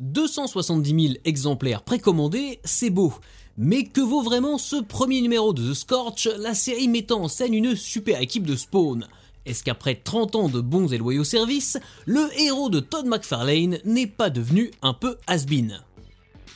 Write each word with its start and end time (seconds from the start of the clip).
270 0.00 1.08
000 1.08 1.14
exemplaires 1.24 1.82
précommandés, 1.82 2.60
c'est 2.64 2.90
beau. 2.90 3.12
Mais 3.56 3.84
que 3.84 4.00
vaut 4.00 4.22
vraiment 4.22 4.56
ce 4.56 4.76
premier 4.76 5.20
numéro 5.20 5.52
de 5.52 5.72
The 5.72 5.74
Scorch, 5.74 6.28
la 6.38 6.54
série 6.54 6.86
mettant 6.86 7.22
en 7.22 7.28
scène 7.28 7.54
une 7.54 7.74
super 7.74 8.20
équipe 8.20 8.46
de 8.46 8.54
Spawn? 8.54 9.08
Est-ce 9.44 9.64
qu'après 9.64 9.96
30 9.96 10.36
ans 10.36 10.48
de 10.48 10.60
bons 10.60 10.92
et 10.92 10.98
loyaux 10.98 11.24
services, 11.24 11.78
le 12.06 12.28
héros 12.40 12.70
de 12.70 12.78
Todd 12.78 13.06
McFarlane 13.06 13.78
n'est 13.84 14.06
pas 14.06 14.30
devenu 14.30 14.70
un 14.82 14.94
peu 14.94 15.16
has-been? 15.26 15.80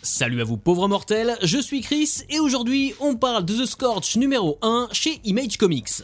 Salut 0.02 0.40
à 0.40 0.44
vous 0.44 0.56
pauvres 0.56 0.88
mortels, 0.88 1.36
je 1.42 1.58
suis 1.58 1.80
Chris 1.80 2.22
et 2.28 2.38
aujourd'hui 2.38 2.94
on 3.00 3.16
parle 3.16 3.44
de 3.44 3.54
The 3.54 3.66
Scorch 3.66 4.16
numéro 4.16 4.58
1 4.62 4.88
chez 4.92 5.20
Image 5.24 5.56
Comics. 5.56 6.02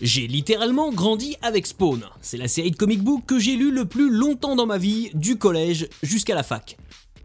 J'ai 0.00 0.26
littéralement 0.26 0.90
grandi 0.90 1.36
avec 1.42 1.66
Spawn. 1.66 2.04
C'est 2.20 2.36
la 2.36 2.48
série 2.48 2.70
de 2.70 2.76
comic 2.76 3.02
book 3.02 3.22
que 3.26 3.38
j'ai 3.38 3.56
lu 3.56 3.70
le 3.70 3.84
plus 3.84 4.10
longtemps 4.10 4.56
dans 4.56 4.66
ma 4.66 4.78
vie, 4.78 5.10
du 5.14 5.36
collège 5.36 5.88
jusqu'à 6.02 6.34
la 6.34 6.42
fac. 6.42 6.76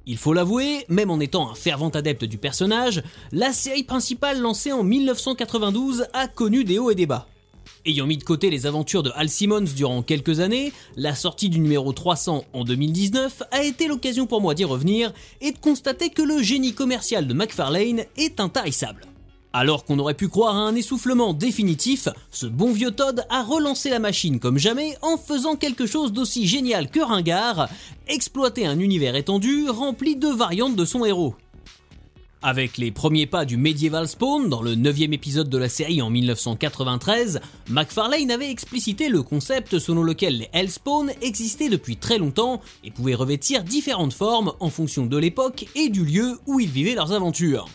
Il 0.06 0.18
faut 0.18 0.34
l'avouer, 0.34 0.86
même 0.88 1.10
en 1.10 1.20
étant 1.20 1.50
un 1.50 1.56
fervent 1.56 1.90
adepte 1.90 2.26
du 2.26 2.38
personnage, 2.38 3.04
la 3.32 3.52
série 3.52 3.84
principale 3.84 4.40
lancée 4.40 4.72
en 4.72 4.84
1992 4.84 6.06
a 6.14 6.28
connu 6.28 6.64
des 6.64 6.80
hauts 6.80 6.92
et 6.92 6.96
des 6.96 7.06
bas. 7.06 7.28
Ayant 7.86 8.06
mis 8.06 8.18
de 8.18 8.24
côté 8.24 8.50
les 8.50 8.66
aventures 8.66 9.04
de 9.04 9.12
Hal 9.16 9.30
Simmons 9.30 9.66
durant 9.76 10.04
quelques 10.04 10.40
années, 10.40 10.72
la 10.96 11.16
sortie 11.16 11.50
du 11.50 11.60
numéro 11.60 11.94
300 11.94 12.46
en 12.54 12.64
2019 12.64 13.44
a 13.52 13.64
été 13.64 13.88
l'occasion 13.88 14.28
pour 14.28 14.42
moi 14.42 14.54
d'y 14.54 14.66
revenir 14.66 15.14
et 15.42 15.52
de 15.52 15.58
constater 15.58 16.10
que 16.10 16.22
le 16.22 16.42
génie 16.42 16.74
commercial 16.74 17.28
de 17.28 17.34
McFarlane 17.34 18.04
est 18.18 18.40
intarissable. 18.40 19.08
Alors 19.60 19.86
qu'on 19.86 19.98
aurait 19.98 20.14
pu 20.14 20.28
croire 20.28 20.56
à 20.56 20.60
un 20.60 20.76
essoufflement 20.76 21.34
définitif, 21.34 22.10
ce 22.30 22.46
bon 22.46 22.72
vieux 22.72 22.92
Todd 22.92 23.26
a 23.32 23.42
relancé 23.42 23.90
la 23.90 23.98
machine 23.98 24.40
comme 24.40 24.60
jamais 24.60 24.96
en 25.02 25.18
faisant 25.18 25.56
quelque 25.56 25.88
chose 25.88 26.14
d'aussi 26.14 26.46
génial 26.46 26.92
que 26.92 27.00
ringard, 27.00 27.68
exploiter 28.08 28.68
un 28.68 28.78
univers 28.78 29.16
étendu 29.16 29.68
rempli 29.68 30.16
de 30.16 30.28
variantes 30.28 30.76
de 30.76 30.86
son 30.86 31.06
héros. 31.06 31.34
Avec 32.44 32.78
les 32.78 32.92
premiers 32.92 33.26
pas 33.26 33.46
du 33.46 33.58
Medieval 33.58 34.08
Spawn 34.08 34.48
dans 34.48 34.62
le 34.62 34.76
9 34.76 35.02
épisode 35.12 35.50
de 35.50 35.58
la 35.58 35.70
série 35.70 36.04
en 36.04 36.12
1993, 36.12 37.40
McFarlane 37.72 38.30
avait 38.30 38.52
explicité 38.52 39.10
le 39.10 39.24
concept 39.24 39.80
selon 39.80 40.04
lequel 40.04 40.38
les 40.38 40.50
Hellspawn 40.54 41.12
existaient 41.24 41.70
depuis 41.70 41.98
très 41.98 42.20
longtemps 42.20 42.62
et 42.84 42.92
pouvaient 42.92 43.16
revêtir 43.16 43.64
différentes 43.64 44.14
formes 44.14 44.54
en 44.60 44.70
fonction 44.70 45.08
de 45.08 45.18
l'époque 45.18 45.66
et 45.74 45.90
du 45.90 46.06
lieu 46.06 46.38
où 46.46 46.60
ils 46.60 46.70
vivaient 46.70 46.94
leurs 46.94 47.12
aventures. 47.12 47.68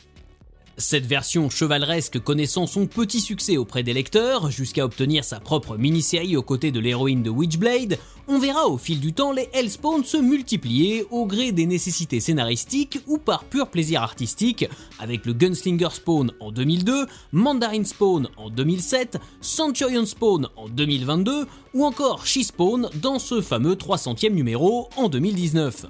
Cette 0.83 1.07
version 1.07 1.49
chevaleresque 1.49 2.19
connaissant 2.19 2.67
son 2.67 2.89
petit 2.89 3.21
succès 3.21 3.57
auprès 3.57 3.85
des 3.85 3.93
lecteurs, 3.93 4.51
jusqu'à 4.51 4.85
obtenir 4.85 5.23
sa 5.23 5.39
propre 5.39 5.77
mini-série 5.77 6.37
aux 6.37 6.43
côtés 6.43 6.73
de 6.73 6.81
l'héroïne 6.81 7.23
de 7.23 7.31
Witchblade, 7.31 7.99
on 8.27 8.41
verra 8.41 8.67
au 8.67 8.79
fil 8.79 8.99
du 8.99 9.13
temps 9.13 9.31
les 9.31 9.49
Hellspawn 9.53 10.03
se 10.03 10.17
multiplier 10.17 11.07
au 11.13 11.25
gré 11.25 11.53
des 11.53 11.67
nécessités 11.67 12.19
scénaristiques 12.19 12.99
ou 13.07 13.19
par 13.19 13.45
pur 13.45 13.69
plaisir 13.69 14.03
artistique, 14.03 14.69
avec 14.99 15.25
le 15.25 15.35
Gunslinger 15.35 15.91
Spawn 15.93 16.33
en 16.41 16.51
2002, 16.51 17.07
Mandarin 17.31 17.85
Spawn 17.85 18.29
en 18.37 18.51
2007, 18.51 19.19
Centurion 19.41 20.05
Spawn 20.05 20.49
en 20.57 20.69
2022, 20.69 21.47
ou 21.75 21.85
encore 21.85 22.27
She-Spawn 22.27 22.91
dans 23.01 23.21
ce 23.21 23.41
fameux 23.41 23.77
300e 23.77 24.33
numéro 24.33 24.89
en 24.97 25.09
2019. 25.09 25.87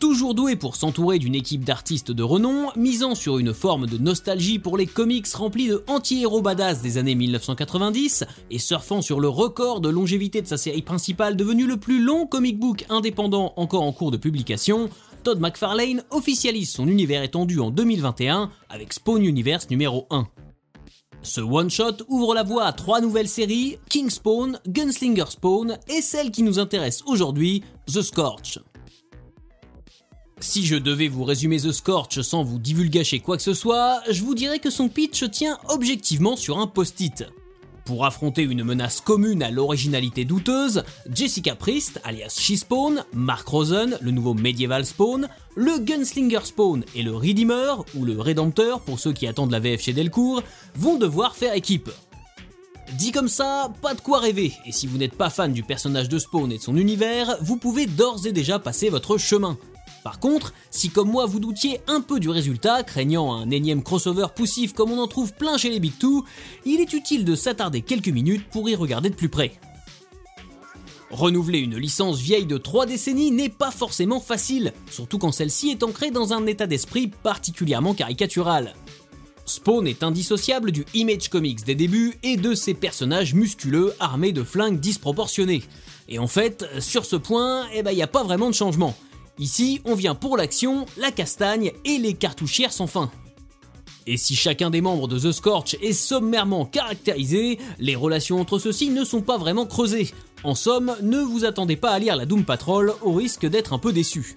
Toujours 0.00 0.34
doué 0.34 0.54
pour 0.54 0.76
s'entourer 0.76 1.18
d'une 1.18 1.34
équipe 1.34 1.64
d'artistes 1.64 2.12
de 2.12 2.22
renom, 2.22 2.70
misant 2.76 3.16
sur 3.16 3.38
une 3.38 3.52
forme 3.52 3.88
de 3.88 3.98
nostalgie 3.98 4.60
pour 4.60 4.78
les 4.78 4.86
comics 4.86 5.26
remplis 5.34 5.66
de 5.66 5.82
anti-héros 5.88 6.40
badass 6.40 6.82
des 6.82 6.98
années 6.98 7.16
1990, 7.16 8.24
et 8.52 8.58
surfant 8.60 9.02
sur 9.02 9.18
le 9.18 9.28
record 9.28 9.80
de 9.80 9.88
longévité 9.88 10.40
de 10.40 10.46
sa 10.46 10.56
série 10.56 10.82
principale 10.82 11.34
devenue 11.34 11.66
le 11.66 11.78
plus 11.78 12.00
long 12.00 12.28
comic 12.28 12.60
book 12.60 12.84
indépendant 12.88 13.54
encore 13.56 13.82
en 13.82 13.92
cours 13.92 14.12
de 14.12 14.16
publication, 14.16 14.88
Todd 15.24 15.40
McFarlane 15.40 16.04
officialise 16.10 16.70
son 16.70 16.86
univers 16.86 17.24
étendu 17.24 17.58
en 17.58 17.70
2021 17.72 18.52
avec 18.68 18.92
Spawn 18.92 19.24
Universe 19.24 19.68
numéro 19.68 20.06
1. 20.10 20.28
Ce 21.22 21.40
one-shot 21.40 22.04
ouvre 22.06 22.34
la 22.34 22.44
voie 22.44 22.66
à 22.66 22.72
trois 22.72 23.00
nouvelles 23.00 23.26
séries, 23.26 23.78
King 23.90 24.10
Spawn, 24.10 24.60
Gunslinger 24.68 25.30
Spawn 25.30 25.76
et 25.88 26.02
celle 26.02 26.30
qui 26.30 26.44
nous 26.44 26.60
intéresse 26.60 27.02
aujourd'hui, 27.04 27.64
The 27.92 28.02
Scorch. 28.02 28.60
Si 30.40 30.64
je 30.64 30.76
devais 30.76 31.08
vous 31.08 31.24
résumer 31.24 31.58
The 31.58 31.72
Scorch 31.72 32.20
sans 32.20 32.44
vous 32.44 32.58
divulgacher 32.58 33.18
quoi 33.20 33.36
que 33.36 33.42
ce 33.42 33.54
soit, 33.54 34.00
je 34.08 34.22
vous 34.22 34.34
dirais 34.34 34.60
que 34.60 34.70
son 34.70 34.88
pitch 34.88 35.28
tient 35.30 35.58
objectivement 35.68 36.36
sur 36.36 36.58
un 36.58 36.66
post-it. 36.66 37.24
Pour 37.84 38.04
affronter 38.04 38.42
une 38.42 38.62
menace 38.62 39.00
commune 39.00 39.42
à 39.42 39.50
l'originalité 39.50 40.24
douteuse, 40.24 40.84
Jessica 41.10 41.56
Priest, 41.56 42.00
alias 42.04 42.36
She-Spawn, 42.38 43.04
Mark 43.14 43.48
Rosen, 43.48 43.98
le 44.00 44.10
nouveau 44.10 44.34
Medieval 44.34 44.86
Spawn, 44.86 45.28
le 45.56 45.78
Gunslinger 45.78 46.44
Spawn 46.44 46.84
et 46.94 47.02
le 47.02 47.16
Redeemer, 47.16 47.84
ou 47.96 48.04
le 48.04 48.20
Rédempteur 48.20 48.80
pour 48.80 49.00
ceux 49.00 49.12
qui 49.12 49.26
attendent 49.26 49.52
la 49.52 49.60
VF 49.60 49.82
chez 49.82 49.92
Delcourt, 49.92 50.42
vont 50.76 50.98
devoir 50.98 51.34
faire 51.34 51.54
équipe. 51.54 51.90
Dit 52.96 53.12
comme 53.12 53.28
ça, 53.28 53.72
pas 53.82 53.94
de 53.94 54.00
quoi 54.00 54.18
rêver, 54.20 54.52
et 54.66 54.72
si 54.72 54.86
vous 54.86 54.98
n'êtes 54.98 55.16
pas 55.16 55.30
fan 55.30 55.52
du 55.52 55.62
personnage 55.62 56.08
de 56.08 56.18
Spawn 56.18 56.52
et 56.52 56.58
de 56.58 56.62
son 56.62 56.76
univers, 56.76 57.36
vous 57.40 57.56
pouvez 57.56 57.86
d'ores 57.86 58.26
et 58.26 58.32
déjà 58.32 58.58
passer 58.58 58.88
votre 58.88 59.18
chemin. 59.18 59.58
Par 60.08 60.20
contre, 60.20 60.54
si 60.70 60.88
comme 60.88 61.10
moi 61.10 61.26
vous 61.26 61.38
doutiez 61.38 61.82
un 61.86 62.00
peu 62.00 62.18
du 62.18 62.30
résultat, 62.30 62.82
craignant 62.82 63.34
un 63.34 63.50
énième 63.50 63.82
crossover 63.82 64.28
poussif 64.34 64.72
comme 64.72 64.90
on 64.90 65.02
en 65.02 65.06
trouve 65.06 65.34
plein 65.34 65.58
chez 65.58 65.68
les 65.68 65.80
Big 65.80 65.98
Two, 65.98 66.24
il 66.64 66.80
est 66.80 66.94
utile 66.94 67.26
de 67.26 67.34
s'attarder 67.34 67.82
quelques 67.82 68.08
minutes 68.08 68.48
pour 68.50 68.70
y 68.70 68.74
regarder 68.74 69.10
de 69.10 69.14
plus 69.14 69.28
près. 69.28 69.52
Renouveler 71.10 71.58
une 71.58 71.76
licence 71.76 72.20
vieille 72.20 72.46
de 72.46 72.56
3 72.56 72.86
décennies 72.86 73.30
n'est 73.32 73.50
pas 73.50 73.70
forcément 73.70 74.18
facile, 74.18 74.72
surtout 74.90 75.18
quand 75.18 75.30
celle-ci 75.30 75.68
est 75.68 75.82
ancrée 75.82 76.10
dans 76.10 76.32
un 76.32 76.46
état 76.46 76.66
d'esprit 76.66 77.08
particulièrement 77.08 77.92
caricatural. 77.92 78.72
Spawn 79.44 79.86
est 79.86 80.02
indissociable 80.02 80.72
du 80.72 80.86
Image 80.94 81.28
Comics 81.28 81.66
des 81.66 81.74
débuts 81.74 82.14
et 82.22 82.38
de 82.38 82.54
ses 82.54 82.72
personnages 82.72 83.34
musculeux 83.34 83.92
armés 84.00 84.32
de 84.32 84.42
flingues 84.42 84.80
disproportionnés. 84.80 85.64
Et 86.08 86.18
en 86.18 86.28
fait, 86.28 86.64
sur 86.80 87.04
ce 87.04 87.16
point, 87.16 87.66
il 87.74 87.80
eh 87.80 87.82
ben, 87.82 87.94
n'y 87.94 88.02
a 88.02 88.06
pas 88.06 88.24
vraiment 88.24 88.48
de 88.48 88.54
changement. 88.54 88.96
Ici, 89.38 89.80
on 89.84 89.94
vient 89.94 90.16
pour 90.16 90.36
l'action, 90.36 90.86
la 90.96 91.12
castagne 91.12 91.72
et 91.84 91.98
les 91.98 92.14
cartouchières 92.14 92.72
sans 92.72 92.88
fin. 92.88 93.10
Et 94.06 94.16
si 94.16 94.34
chacun 94.34 94.70
des 94.70 94.80
membres 94.80 95.06
de 95.06 95.18
The 95.18 95.32
Scorch 95.32 95.76
est 95.82 95.92
sommairement 95.92 96.64
caractérisé, 96.64 97.58
les 97.78 97.94
relations 97.94 98.40
entre 98.40 98.58
ceux-ci 98.58 98.88
ne 98.88 99.04
sont 99.04 99.20
pas 99.20 99.36
vraiment 99.36 99.66
creusées. 99.66 100.10
En 100.44 100.54
somme, 100.54 100.96
ne 101.02 101.20
vous 101.20 101.44
attendez 101.44 101.76
pas 101.76 101.90
à 101.90 101.98
lire 101.98 102.16
la 102.16 102.24
Doom 102.26 102.44
Patrol 102.44 102.94
au 103.02 103.12
risque 103.12 103.46
d'être 103.46 103.74
un 103.74 103.78
peu 103.78 103.92
déçu. 103.92 104.34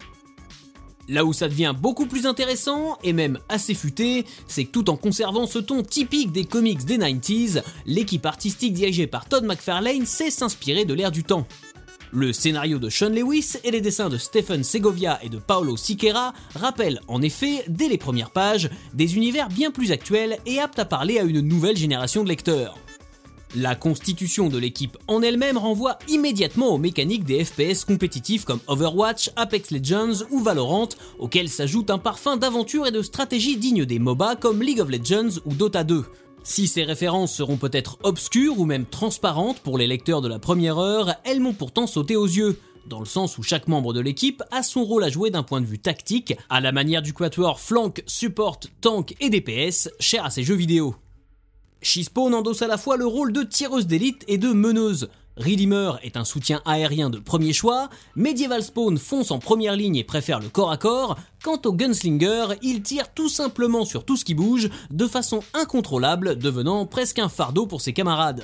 Là 1.07 1.25
où 1.25 1.33
ça 1.33 1.49
devient 1.49 1.73
beaucoup 1.77 2.05
plus 2.05 2.25
intéressant, 2.25 2.97
et 3.03 3.13
même 3.13 3.39
assez 3.49 3.73
futé, 3.73 4.25
c'est 4.47 4.65
que 4.65 4.71
tout 4.71 4.89
en 4.89 4.97
conservant 4.97 5.47
ce 5.47 5.59
ton 5.59 5.83
typique 5.83 6.31
des 6.31 6.45
comics 6.45 6.85
des 6.85 6.97
90s, 6.97 7.63
l'équipe 7.85 8.25
artistique 8.25 8.73
dirigée 8.73 9.07
par 9.07 9.27
Todd 9.27 9.43
McFarlane 9.43 10.05
sait 10.05 10.31
s'inspirer 10.31 10.85
de 10.85 10.93
l'ère 10.93 11.11
du 11.11 11.23
temps. 11.23 11.47
Le 12.13 12.33
scénario 12.33 12.77
de 12.77 12.89
Sean 12.89 13.09
Lewis 13.09 13.53
et 13.63 13.71
les 13.71 13.79
dessins 13.79 14.09
de 14.09 14.17
Stephen 14.17 14.65
Segovia 14.65 15.17
et 15.23 15.29
de 15.29 15.37
Paolo 15.37 15.77
Siqueira 15.77 16.33
rappellent 16.55 16.99
en 17.07 17.21
effet, 17.21 17.63
dès 17.69 17.87
les 17.87 17.97
premières 17.97 18.31
pages, 18.31 18.69
des 18.93 19.15
univers 19.15 19.47
bien 19.47 19.71
plus 19.71 19.93
actuels 19.93 20.37
et 20.45 20.59
aptes 20.59 20.79
à 20.79 20.83
parler 20.83 21.19
à 21.19 21.23
une 21.23 21.39
nouvelle 21.39 21.77
génération 21.77 22.23
de 22.25 22.27
lecteurs. 22.27 22.77
La 23.55 23.75
constitution 23.75 24.49
de 24.49 24.57
l'équipe 24.57 24.97
en 25.07 25.21
elle-même 25.21 25.57
renvoie 25.57 25.99
immédiatement 26.09 26.73
aux 26.73 26.77
mécaniques 26.77 27.23
des 27.23 27.45
FPS 27.45 27.85
compétitifs 27.85 28.43
comme 28.43 28.59
Overwatch, 28.67 29.29
Apex 29.37 29.71
Legends 29.71 30.25
ou 30.31 30.39
Valorant, 30.39 30.89
auxquels 31.17 31.49
s'ajoute 31.49 31.89
un 31.91 31.97
parfum 31.97 32.35
d'aventure 32.35 32.87
et 32.87 32.91
de 32.91 33.01
stratégie 33.01 33.55
digne 33.55 33.85
des 33.85 33.99
MOBA 33.99 34.35
comme 34.35 34.61
League 34.61 34.81
of 34.81 34.89
Legends 34.89 35.39
ou 35.45 35.53
Dota 35.53 35.85
2. 35.85 36.03
Si 36.43 36.67
ces 36.67 36.83
références 36.83 37.33
seront 37.33 37.57
peut-être 37.57 37.99
obscures 38.03 38.59
ou 38.59 38.65
même 38.65 38.85
transparentes 38.85 39.59
pour 39.59 39.77
les 39.77 39.87
lecteurs 39.87 40.21
de 40.21 40.27
la 40.27 40.39
première 40.39 40.79
heure, 40.79 41.15
elles 41.23 41.39
m'ont 41.39 41.53
pourtant 41.53 41.87
sauté 41.87 42.15
aux 42.15 42.25
yeux 42.25 42.59
dans 42.87 42.99
le 42.99 43.05
sens 43.05 43.37
où 43.37 43.43
chaque 43.43 43.67
membre 43.67 43.93
de 43.93 43.99
l'équipe 43.99 44.43
a 44.51 44.63
son 44.63 44.83
rôle 44.83 45.03
à 45.03 45.09
jouer 45.09 45.29
d'un 45.29 45.43
point 45.43 45.61
de 45.61 45.65
vue 45.65 45.79
tactique, 45.79 46.35
à 46.49 46.59
la 46.59 46.71
manière 46.71 47.01
du 47.01 47.13
quatuor 47.13 47.59
flank, 47.59 48.03
support, 48.07 48.59
tank 48.81 49.15
et 49.19 49.29
DPS, 49.29 49.89
cher 49.99 50.25
à 50.25 50.29
ces 50.29 50.43
jeux 50.43 50.55
vidéo. 50.55 50.95
She-Spawn 51.81 52.33
endosse 52.33 52.61
à 52.61 52.67
la 52.67 52.77
fois 52.77 52.97
le 52.97 53.05
rôle 53.05 53.33
de 53.33 53.43
tireuse 53.43 53.87
d'élite 53.87 54.23
et 54.27 54.37
de 54.37 54.49
meneuse, 54.49 55.09
Redeemer 55.37 55.93
est 56.03 56.17
un 56.17 56.25
soutien 56.25 56.61
aérien 56.65 57.09
de 57.09 57.17
premier 57.17 57.53
choix, 57.53 57.89
Medieval 58.15 58.63
Spawn 58.63 58.97
fonce 58.97 59.31
en 59.31 59.39
première 59.39 59.75
ligne 59.75 59.95
et 59.95 60.03
préfère 60.03 60.39
le 60.39 60.49
corps 60.49 60.71
à 60.71 60.77
corps, 60.77 61.17
quant 61.43 61.59
au 61.65 61.71
Gunslinger, 61.71 62.55
il 62.61 62.81
tire 62.81 63.13
tout 63.13 63.29
simplement 63.29 63.85
sur 63.85 64.03
tout 64.03 64.17
ce 64.17 64.25
qui 64.25 64.33
bouge, 64.33 64.69
de 64.91 65.07
façon 65.07 65.41
incontrôlable, 65.53 66.37
devenant 66.37 66.85
presque 66.85 67.19
un 67.19 67.29
fardeau 67.29 67.65
pour 67.65 67.79
ses 67.81 67.93
camarades. 67.93 68.43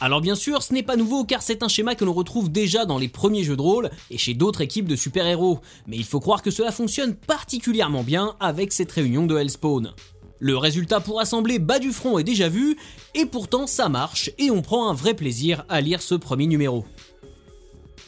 Alors 0.00 0.20
bien 0.20 0.36
sûr, 0.36 0.62
ce 0.62 0.72
n'est 0.72 0.84
pas 0.84 0.96
nouveau 0.96 1.24
car 1.24 1.42
c'est 1.42 1.62
un 1.62 1.68
schéma 1.68 1.96
que 1.96 2.04
l'on 2.04 2.12
retrouve 2.12 2.52
déjà 2.52 2.84
dans 2.84 2.98
les 2.98 3.08
premiers 3.08 3.42
jeux 3.42 3.56
de 3.56 3.62
rôle 3.62 3.90
et 4.10 4.18
chez 4.18 4.34
d'autres 4.34 4.60
équipes 4.60 4.86
de 4.86 4.94
super-héros, 4.94 5.60
mais 5.88 5.96
il 5.96 6.04
faut 6.04 6.20
croire 6.20 6.42
que 6.42 6.52
cela 6.52 6.70
fonctionne 6.70 7.14
particulièrement 7.14 8.04
bien 8.04 8.36
avec 8.38 8.72
cette 8.72 8.92
réunion 8.92 9.26
de 9.26 9.36
Hellspawn. 9.36 9.92
Le 10.40 10.56
résultat 10.56 11.00
pour 11.00 11.20
assembler 11.20 11.58
bas 11.58 11.78
du 11.78 11.90
front 11.90 12.18
est 12.18 12.24
déjà 12.24 12.48
vu, 12.48 12.76
et 13.14 13.26
pourtant 13.26 13.66
ça 13.66 13.88
marche 13.88 14.30
et 14.38 14.50
on 14.50 14.62
prend 14.62 14.88
un 14.88 14.94
vrai 14.94 15.14
plaisir 15.14 15.64
à 15.68 15.80
lire 15.80 16.00
ce 16.00 16.14
premier 16.14 16.46
numéro. 16.46 16.84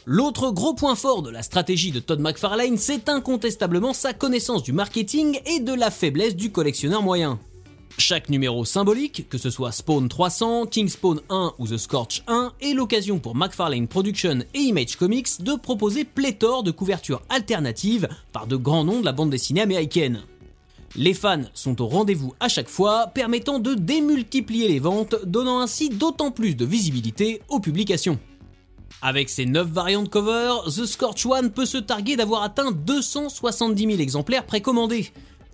L'autre 0.05 0.49
gros 0.51 0.73
point 0.73 0.95
fort 0.95 1.21
de 1.21 1.29
la 1.29 1.43
stratégie 1.43 1.91
de 1.91 1.99
Todd 1.99 2.19
McFarlane, 2.19 2.77
c'est 2.77 3.09
incontestablement 3.09 3.93
sa 3.93 4.13
connaissance 4.13 4.63
du 4.63 4.73
marketing 4.73 5.39
et 5.45 5.59
de 5.59 5.73
la 5.73 5.91
faiblesse 5.91 6.35
du 6.35 6.51
collectionneur 6.51 7.03
moyen. 7.03 7.39
Chaque 7.97 8.29
numéro 8.29 8.65
symbolique, 8.65 9.27
que 9.29 9.37
ce 9.37 9.49
soit 9.49 9.71
Spawn 9.71 10.09
300, 10.09 10.65
King 10.67 10.87
Spawn 10.87 11.21
1 11.29 11.53
ou 11.59 11.67
The 11.67 11.77
Scorch 11.77 12.23
1, 12.25 12.53
est 12.61 12.73
l'occasion 12.73 13.19
pour 13.19 13.35
McFarlane 13.35 13.87
Productions 13.87 14.39
et 14.55 14.59
Image 14.59 14.95
Comics 14.95 15.41
de 15.41 15.53
proposer 15.53 16.03
pléthore 16.03 16.63
de 16.63 16.71
couvertures 16.71 17.21
alternatives 17.29 18.07
par 18.31 18.47
de 18.47 18.55
grands 18.55 18.85
noms 18.85 19.01
de 19.01 19.05
la 19.05 19.11
bande 19.11 19.29
dessinée 19.29 19.61
américaine. 19.61 20.23
Les 20.97 21.13
fans 21.13 21.43
sont 21.53 21.81
au 21.81 21.87
rendez-vous 21.87 22.33
à 22.41 22.49
chaque 22.49 22.67
fois, 22.67 23.07
permettant 23.07 23.59
de 23.59 23.73
démultiplier 23.73 24.67
les 24.67 24.79
ventes, 24.79 25.15
donnant 25.25 25.59
ainsi 25.59 25.87
d'autant 25.87 26.31
plus 26.31 26.55
de 26.55 26.65
visibilité 26.65 27.41
aux 27.47 27.61
publications. 27.61 28.19
Avec 29.01 29.29
ses 29.29 29.45
9 29.45 29.67
variantes 29.67 30.09
cover, 30.09 30.51
The 30.65 30.85
Scorch 30.85 31.25
One 31.25 31.51
peut 31.51 31.65
se 31.65 31.77
targuer 31.77 32.17
d'avoir 32.17 32.43
atteint 32.43 32.71
270 32.71 33.87
000 33.87 33.99
exemplaires 33.99 34.45
précommandés. 34.45 35.11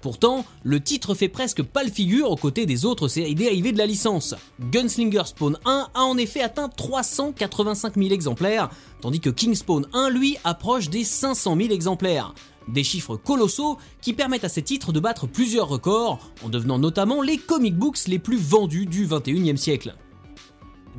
Pourtant, 0.07 0.45
le 0.63 0.79
titre 0.79 1.15
fait 1.15 1.27
presque 1.27 1.61
pas 1.61 1.83
le 1.83 1.91
figure 1.91 2.31
aux 2.31 2.37
côtés 2.37 2.65
des 2.65 2.85
autres 2.85 3.09
séries 3.09 3.35
dérivées 3.35 3.73
de 3.73 3.77
la 3.77 3.85
licence. 3.85 4.35
Gunslinger 4.71 5.23
Spawn 5.25 5.57
1 5.65 5.89
a 5.93 6.01
en 6.01 6.17
effet 6.17 6.39
atteint 6.39 6.69
385 6.69 7.95
000 7.97 8.11
exemplaires, 8.11 8.69
tandis 9.01 9.19
que 9.19 9.29
King 9.29 9.53
Spawn 9.53 9.85
1 9.91 10.09
lui 10.11 10.37
approche 10.45 10.89
des 10.89 11.03
500 11.03 11.57
000 11.57 11.73
exemplaires. 11.73 12.33
Des 12.69 12.85
chiffres 12.85 13.17
colossaux 13.17 13.79
qui 14.01 14.13
permettent 14.13 14.45
à 14.45 14.49
ces 14.49 14.61
titres 14.61 14.93
de 14.93 15.01
battre 15.01 15.27
plusieurs 15.27 15.67
records, 15.67 16.19
en 16.41 16.47
devenant 16.47 16.79
notamment 16.79 17.21
les 17.21 17.37
comic 17.37 17.75
books 17.75 18.07
les 18.07 18.17
plus 18.17 18.37
vendus 18.37 18.85
du 18.85 19.05
21e 19.05 19.57
siècle. 19.57 19.93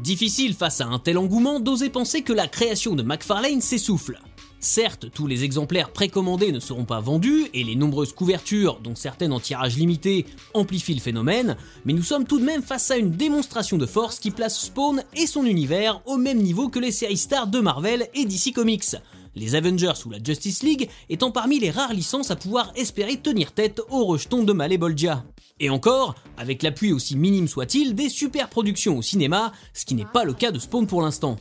Difficile 0.03 0.53
face 0.53 0.83
à 0.83 0.87
un 0.87 0.99
tel 0.99 1.17
engouement 1.17 1.61
d'oser 1.61 1.89
penser 1.89 2.21
que 2.21 2.35
la 2.35 2.47
création 2.47 2.95
de 2.95 3.03
McFarlane 3.03 3.63
s'essouffle. 3.63 4.21
Certes, 4.61 5.07
tous 5.15 5.29
les 5.29 5.45
exemplaires 5.45 5.93
précommandés 5.93 6.51
ne 6.51 6.59
seront 6.59 6.85
pas 6.85 6.99
vendus 6.99 7.47
et 7.55 7.63
les 7.63 7.77
nombreuses 7.77 8.13
couvertures, 8.13 8.81
dont 8.83 8.97
certaines 8.97 9.33
en 9.33 9.39
tirage 9.39 9.77
limité, 9.77 10.27
amplifient 10.53 10.95
le 10.95 11.01
phénomène, 11.01 11.57
mais 11.85 11.93
nous 11.93 12.03
sommes 12.03 12.27
tout 12.27 12.41
de 12.41 12.45
même 12.45 12.63
face 12.63 12.91
à 12.91 12.97
une 12.97 13.13
démonstration 13.13 13.79
de 13.79 13.87
force 13.87 14.19
qui 14.19 14.33
place 14.33 14.59
Spawn 14.59 15.05
et 15.15 15.29
son 15.29 15.45
univers 15.45 16.03
au 16.07 16.17
même 16.17 16.39
niveau 16.39 16.69
que 16.69 16.81
les 16.81 16.91
séries 16.91 17.17
stars 17.17 17.47
de 17.47 17.61
Marvel 17.61 18.09
et 18.15 18.25
DC 18.25 18.53
Comics, 18.53 18.97
les 19.37 19.55
Avengers 19.55 19.93
ou 20.07 20.11
la 20.11 20.23
Justice 20.23 20.65
League 20.65 20.91
étant 21.09 21.31
parmi 21.31 21.61
les 21.61 21.71
rares 21.71 21.95
licences 21.95 22.33
à 22.33 22.37
pouvoir 22.37 22.73
espérer 22.75 23.17
tenir 23.17 23.53
tête 23.53 23.81
aux 23.91 24.07
rejetons 24.07 24.43
de 24.43 24.53
Malebolgia. 24.53 25.25
Et 25.61 25.71
encore, 25.71 26.17
avec 26.37 26.65
l'appui 26.65 26.93
aussi 26.93 27.17
minime 27.17 27.47
soit-il 27.47 27.95
des 27.95 28.09
super 28.09 28.49
productions 28.49 28.99
au 28.99 29.03
cinéma, 29.03 29.53
ce 29.73 29.85
qui 29.85 29.95
n'est 29.95 30.05
pas 30.05 30.25
le 30.25 30.35
cas 30.35 30.51
de 30.51 30.59
Spawn 30.59 30.89
pour 30.89 31.03
l'instant. 31.03 31.37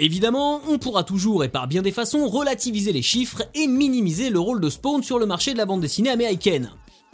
Évidemment, 0.00 0.60
on 0.68 0.78
pourra 0.78 1.02
toujours 1.02 1.42
et 1.42 1.48
par 1.48 1.66
bien 1.66 1.82
des 1.82 1.90
façons 1.90 2.28
relativiser 2.28 2.92
les 2.92 3.02
chiffres 3.02 3.42
et 3.54 3.66
minimiser 3.66 4.30
le 4.30 4.38
rôle 4.38 4.60
de 4.60 4.70
Spawn 4.70 5.02
sur 5.02 5.18
le 5.18 5.26
marché 5.26 5.54
de 5.54 5.58
la 5.58 5.66
bande 5.66 5.80
dessinée 5.80 6.10
américaine. 6.10 6.70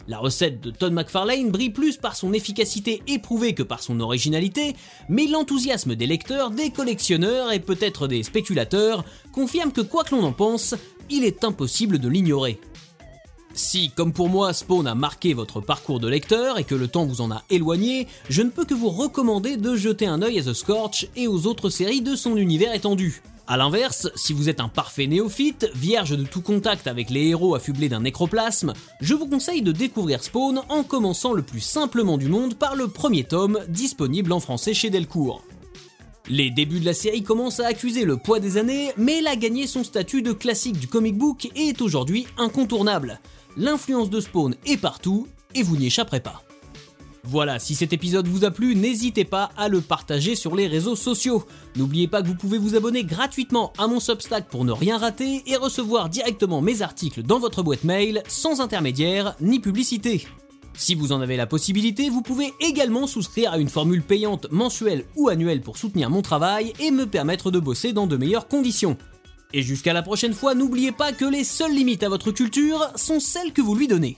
La 0.07 0.19
recette 0.19 0.61
de 0.61 0.69
Todd 0.69 0.93
McFarlane 0.93 1.49
brille 1.49 1.71
plus 1.71 1.97
par 1.97 2.15
son 2.15 2.31
efficacité 2.31 3.01
éprouvée 3.07 3.55
que 3.55 3.63
par 3.63 3.81
son 3.81 3.99
originalité, 3.99 4.75
mais 5.09 5.25
l'enthousiasme 5.25 5.95
des 5.95 6.05
lecteurs, 6.05 6.51
des 6.51 6.69
collectionneurs 6.69 7.51
et 7.51 7.59
peut-être 7.59 8.07
des 8.07 8.21
spéculateurs 8.21 9.03
confirme 9.31 9.71
que 9.71 9.81
quoi 9.81 10.03
que 10.03 10.13
l'on 10.13 10.23
en 10.23 10.31
pense, 10.31 10.75
il 11.09 11.25
est 11.25 11.43
impossible 11.43 11.97
de 11.97 12.07
l'ignorer. 12.07 12.59
Si, 13.57 13.89
comme 13.89 14.11
pour 14.11 14.27
moi, 14.27 14.51
Spawn 14.51 14.85
a 14.85 14.95
marqué 14.95 15.33
votre 15.33 15.61
parcours 15.61 16.01
de 16.01 16.09
lecteur 16.09 16.59
et 16.59 16.65
que 16.65 16.75
le 16.75 16.89
temps 16.89 17.05
vous 17.05 17.21
en 17.21 17.31
a 17.31 17.41
éloigné, 17.49 18.05
je 18.29 18.41
ne 18.41 18.49
peux 18.49 18.65
que 18.65 18.73
vous 18.73 18.89
recommander 18.89 19.55
de 19.55 19.77
jeter 19.77 20.05
un 20.05 20.21
œil 20.21 20.39
à 20.39 20.43
The 20.43 20.53
Scorch 20.53 21.07
et 21.15 21.29
aux 21.29 21.47
autres 21.47 21.69
séries 21.69 22.01
de 22.01 22.17
son 22.17 22.35
univers 22.35 22.73
étendu. 22.73 23.21
A 23.47 23.55
l'inverse, 23.55 24.09
si 24.15 24.33
vous 24.33 24.49
êtes 24.49 24.59
un 24.59 24.67
parfait 24.67 25.07
néophyte, 25.07 25.69
vierge 25.73 26.17
de 26.17 26.25
tout 26.25 26.41
contact 26.41 26.85
avec 26.85 27.09
les 27.09 27.29
héros 27.29 27.55
affublés 27.55 27.87
d'un 27.87 28.01
nécroplasme, 28.01 28.73
je 28.99 29.13
vous 29.13 29.27
conseille 29.27 29.61
de 29.61 29.71
découvrir 29.71 30.21
Spawn 30.21 30.61
en 30.67 30.83
commençant 30.83 31.31
le 31.31 31.41
plus 31.41 31.61
simplement 31.61 32.17
du 32.17 32.27
monde 32.27 32.55
par 32.55 32.75
le 32.75 32.89
premier 32.89 33.23
tome 33.23 33.59
disponible 33.69 34.33
en 34.33 34.41
français 34.41 34.73
chez 34.73 34.89
Delcourt. 34.89 35.43
Les 36.27 36.49
débuts 36.49 36.79
de 36.79 36.85
la 36.85 36.93
série 36.93 37.23
commencent 37.23 37.59
à 37.59 37.67
accuser 37.67 38.03
le 38.03 38.17
poids 38.17 38.39
des 38.39 38.57
années, 38.57 38.91
mais 38.97 39.19
elle 39.19 39.27
a 39.27 39.35
gagné 39.35 39.67
son 39.67 39.83
statut 39.83 40.23
de 40.23 40.33
classique 40.33 40.79
du 40.79 40.87
comic 40.87 41.15
book 41.15 41.45
et 41.55 41.69
est 41.69 41.81
aujourd'hui 41.81 42.25
incontournable. 42.37 43.21
L'influence 43.57 44.09
de 44.09 44.19
Spawn 44.19 44.55
est 44.65 44.77
partout 44.77 45.27
et 45.53 45.63
vous 45.63 45.77
n'y 45.77 45.87
échapperez 45.87 46.19
pas. 46.19 46.43
Voilà, 47.23 47.57
si 47.57 47.73
cet 47.73 47.91
épisode 47.91 48.27
vous 48.27 48.45
a 48.45 48.51
plu, 48.51 48.75
n'hésitez 48.75 49.25
pas 49.25 49.49
à 49.57 49.67
le 49.67 49.81
partager 49.81 50.35
sur 50.35 50.55
les 50.55 50.67
réseaux 50.67 50.95
sociaux. 50.95 51.43
N'oubliez 51.75 52.07
pas 52.07 52.21
que 52.21 52.27
vous 52.27 52.35
pouvez 52.35 52.59
vous 52.59 52.75
abonner 52.75 53.03
gratuitement 53.03 53.73
à 53.79 53.87
mon 53.87 53.99
Substack 53.99 54.47
pour 54.47 54.63
ne 54.63 54.71
rien 54.71 54.97
rater 54.97 55.41
et 55.47 55.55
recevoir 55.55 56.09
directement 56.09 56.61
mes 56.61 56.81
articles 56.81 57.23
dans 57.23 57.39
votre 57.39 57.63
boîte 57.63 57.83
mail 57.83 58.21
sans 58.27 58.61
intermédiaire 58.61 59.35
ni 59.41 59.59
publicité. 59.59 60.27
Si 60.77 60.93
vous 60.93 61.13
en 61.13 61.21
avez 61.21 61.37
la 61.37 61.47
possibilité, 61.47 62.09
vous 62.09 62.21
pouvez 62.21 62.53
également 62.59 63.07
souscrire 63.07 63.53
à 63.53 63.57
une 63.57 63.69
formule 63.69 64.03
payante 64.03 64.51
mensuelle 64.51 65.05
ou 65.15 65.29
annuelle 65.29 65.61
pour 65.61 65.77
soutenir 65.77 66.09
mon 66.09 66.21
travail 66.21 66.73
et 66.79 66.91
me 66.91 67.05
permettre 67.05 67.49
de 67.49 67.59
bosser 67.59 67.93
dans 67.93 68.05
de 68.05 68.17
meilleures 68.17 68.49
conditions. 68.49 68.97
Et 69.57 69.61
jusqu'à 69.61 69.93
la 69.93 70.01
prochaine 70.01 70.33
fois, 70.33 70.53
n'oubliez 70.53 70.91
pas 70.91 71.13
que 71.13 71.23
les 71.23 71.45
seules 71.45 71.73
limites 71.73 72.03
à 72.03 72.09
votre 72.09 72.29
culture 72.31 72.91
sont 72.95 73.21
celles 73.21 73.53
que 73.53 73.61
vous 73.61 73.73
lui 73.73 73.87
donnez. 73.87 74.17